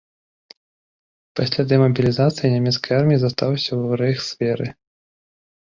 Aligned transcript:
Пасля 1.39 1.61
дэмабілізацыі 1.73 2.53
нямецкай 2.55 2.93
арміі 3.01 3.19
застаўся 3.27 3.67
ў 3.67 4.05
рэйхсверы. 4.05 4.67